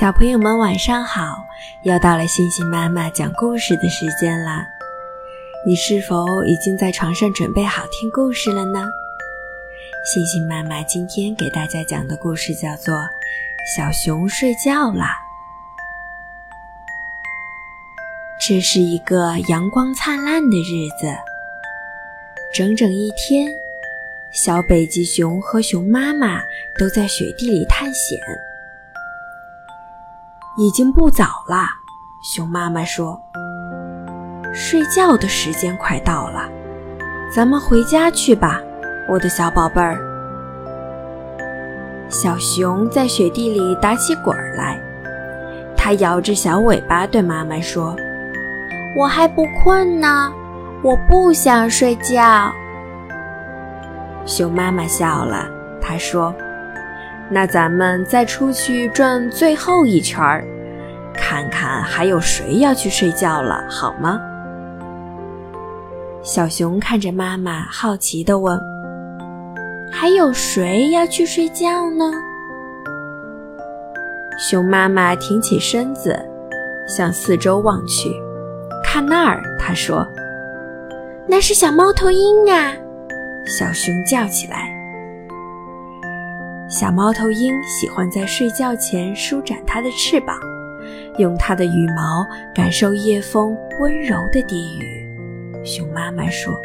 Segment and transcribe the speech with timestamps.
[0.00, 1.46] 小朋友们晚上好，
[1.82, 4.66] 又到了星星妈妈讲故事的时间了。
[5.66, 8.90] 你是否已经在床上准备好听故事了呢？
[10.10, 12.94] 星星妈妈今天给大家讲的故事叫做
[13.76, 15.14] 《小熊睡觉啦》。
[18.48, 21.14] 这是一个阳光灿烂的日子，
[22.54, 23.46] 整整一天，
[24.32, 26.42] 小北极熊和熊妈妈
[26.78, 28.18] 都在雪地里探险。
[30.54, 31.66] 已经不早了，
[32.20, 33.18] 熊妈妈说
[34.52, 36.46] ：“睡觉的时间快到了，
[37.34, 38.60] 咱们回家去吧，
[39.08, 39.98] 我的小宝贝儿。”
[42.10, 44.78] 小熊在雪地里打起滚来，
[45.74, 47.96] 它摇着小尾巴对妈妈说
[48.94, 50.30] ：“我还不困呢，
[50.82, 52.52] 我不想睡觉。”
[54.26, 55.48] 熊妈妈笑了，
[55.80, 56.34] 她说。
[57.34, 60.44] 那咱们再出去转最后一圈儿，
[61.14, 64.20] 看看还有谁要去睡觉了，好吗？
[66.22, 68.60] 小熊看着妈妈，好奇地问
[69.90, 72.12] ：“还有谁要去睡觉呢？”
[74.38, 76.14] 熊妈妈挺起身子，
[76.86, 78.14] 向四周望去，
[78.84, 80.06] 看那儿，她说
[81.26, 82.74] ：“那是小猫头鹰啊！”
[83.46, 84.81] 小熊叫起来。
[86.72, 90.34] 小猫头鹰喜欢在睡觉前舒展它的翅膀，
[91.18, 95.06] 用它的羽毛感受夜风温柔的低语。
[95.62, 96.58] 熊妈妈说：“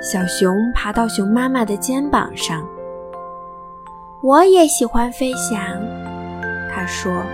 [0.00, 2.64] 小熊爬到熊妈妈的肩膀上，
[4.22, 5.60] 我也喜欢飞翔。”
[6.72, 7.24] 它说。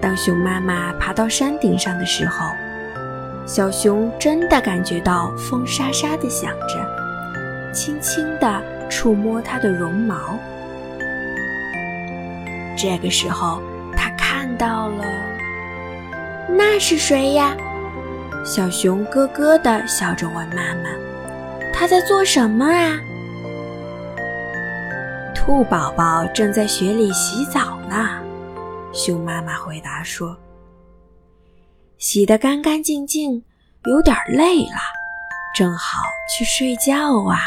[0.00, 2.46] 当熊妈妈爬到山顶上的时候，
[3.44, 8.79] 小熊真的感觉到风沙沙的响着，轻轻的。
[8.90, 10.38] 触摸它的绒毛。
[12.76, 13.62] 这个时候，
[13.96, 15.04] 他看到了，
[16.48, 17.56] 那是谁呀？
[18.44, 20.90] 小熊咯咯地笑着问妈妈
[21.74, 22.98] ：“他在做什么啊？”
[25.34, 28.18] 兔宝宝正在雪里洗澡呢。
[28.92, 30.34] 熊妈妈回答说
[31.98, 33.44] ：“洗得干干净净，
[33.84, 34.80] 有点累了，
[35.54, 36.00] 正好
[36.34, 36.94] 去睡觉
[37.28, 37.38] 啊。”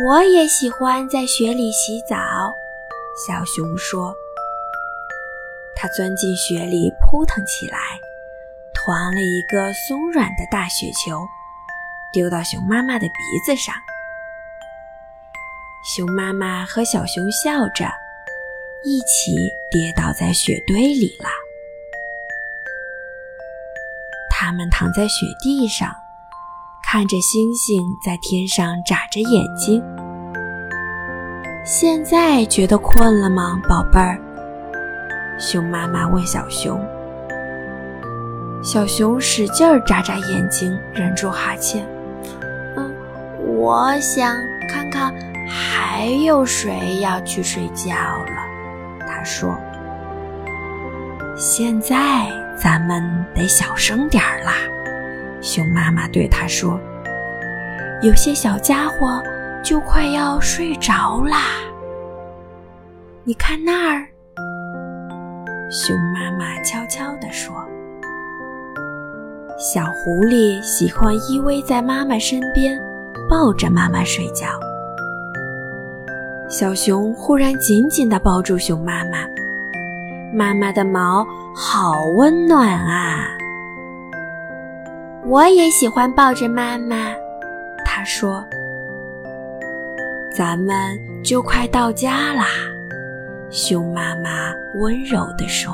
[0.00, 2.54] 我也喜欢在雪里洗澡，
[3.26, 4.14] 小熊说。
[5.74, 7.78] 它钻进雪里扑腾起来，
[8.72, 11.26] 团了一个松软的大雪球，
[12.12, 13.14] 丢到熊妈妈的鼻
[13.44, 13.74] 子上。
[15.96, 17.90] 熊妈妈和小熊笑着，
[18.84, 19.32] 一起
[19.68, 21.28] 跌倒在雪堆里了。
[24.30, 25.92] 他们躺在雪地上。
[26.90, 29.82] 看着星星在天上眨着眼睛，
[31.62, 34.18] 现在觉得困了吗，宝贝儿？
[35.38, 36.82] 熊妈妈问小熊。
[38.62, 41.86] 小熊使劲儿眨眨眼睛，忍住哈欠。
[42.78, 42.90] 嗯，
[43.58, 44.34] 我想
[44.66, 45.12] 看看
[45.46, 49.06] 还有谁要去睡觉了。
[49.06, 49.60] 他说
[51.36, 54.54] ：“现在咱们得小声点儿啦。”
[55.40, 56.78] 熊妈妈对他说
[58.02, 59.22] ：“有些小家伙
[59.62, 61.38] 就快要睡着啦。
[63.24, 64.06] 你看那儿。”
[65.70, 67.54] 熊妈妈悄悄地说
[69.58, 72.80] ：“小狐狸喜欢依偎在妈妈身边，
[73.28, 74.46] 抱着妈妈睡觉。”
[76.48, 79.18] 小熊忽然紧紧地抱住熊妈妈，
[80.32, 83.28] 妈妈的毛好温暖啊！
[85.28, 87.12] 我也喜欢抱着妈妈，
[87.84, 88.42] 他说
[90.34, 92.46] ：“咱们就快到家啦。”
[93.52, 95.70] 熊妈妈温柔地说：“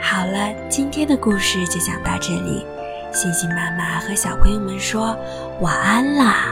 [0.00, 2.66] 好了，今天的故事就讲到这里。
[3.12, 5.14] 星星妈妈和小朋友们说
[5.60, 6.46] 晚安啦。”